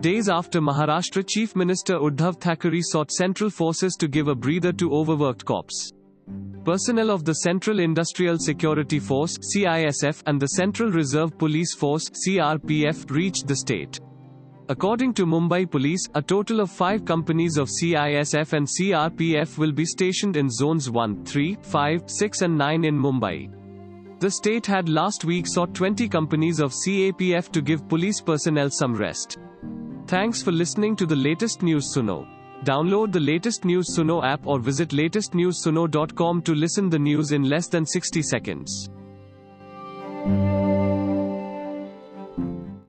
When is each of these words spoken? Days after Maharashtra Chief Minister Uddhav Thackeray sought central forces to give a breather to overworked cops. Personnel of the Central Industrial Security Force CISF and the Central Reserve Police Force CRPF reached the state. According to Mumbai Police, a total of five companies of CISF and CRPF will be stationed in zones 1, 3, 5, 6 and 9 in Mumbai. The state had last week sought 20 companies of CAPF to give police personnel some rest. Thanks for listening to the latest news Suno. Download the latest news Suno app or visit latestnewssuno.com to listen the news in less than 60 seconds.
Days 0.00 0.28
after 0.28 0.60
Maharashtra 0.60 1.26
Chief 1.26 1.56
Minister 1.56 1.98
Uddhav 1.98 2.40
Thackeray 2.40 2.82
sought 2.82 3.10
central 3.10 3.50
forces 3.50 3.96
to 3.96 4.06
give 4.06 4.28
a 4.28 4.34
breather 4.34 4.72
to 4.74 4.92
overworked 4.92 5.44
cops. 5.44 5.90
Personnel 6.64 7.10
of 7.10 7.24
the 7.24 7.34
Central 7.34 7.80
Industrial 7.80 8.38
Security 8.38 9.00
Force 9.00 9.36
CISF 9.38 10.22
and 10.26 10.40
the 10.40 10.50
Central 10.50 10.92
Reserve 10.92 11.36
Police 11.36 11.74
Force 11.74 12.08
CRPF 12.10 13.10
reached 13.10 13.48
the 13.48 13.56
state. 13.56 13.98
According 14.68 15.14
to 15.14 15.26
Mumbai 15.26 15.68
Police, 15.68 16.06
a 16.14 16.22
total 16.22 16.60
of 16.60 16.70
five 16.70 17.04
companies 17.04 17.56
of 17.56 17.68
CISF 17.68 18.52
and 18.52 18.68
CRPF 18.68 19.58
will 19.58 19.72
be 19.72 19.84
stationed 19.84 20.36
in 20.36 20.48
zones 20.48 20.88
1, 20.88 21.24
3, 21.24 21.56
5, 21.60 22.02
6 22.06 22.42
and 22.42 22.56
9 22.56 22.84
in 22.84 22.96
Mumbai. 22.96 23.50
The 24.20 24.30
state 24.30 24.66
had 24.66 24.88
last 24.88 25.24
week 25.24 25.48
sought 25.48 25.74
20 25.74 26.08
companies 26.08 26.60
of 26.60 26.70
CAPF 26.70 27.50
to 27.50 27.60
give 27.60 27.88
police 27.88 28.20
personnel 28.20 28.70
some 28.70 28.94
rest. 28.94 29.38
Thanks 30.08 30.42
for 30.42 30.52
listening 30.52 30.96
to 30.96 31.04
the 31.04 31.14
latest 31.14 31.60
news 31.60 31.94
Suno. 31.94 32.26
Download 32.64 33.12
the 33.12 33.20
latest 33.20 33.66
news 33.66 33.94
Suno 33.94 34.24
app 34.24 34.46
or 34.46 34.58
visit 34.58 34.88
latestnewssuno.com 34.88 36.40
to 36.44 36.54
listen 36.54 36.88
the 36.88 36.98
news 36.98 37.32
in 37.32 37.42
less 37.42 37.68
than 37.68 37.84
60 37.84 38.22
seconds. 38.22 38.88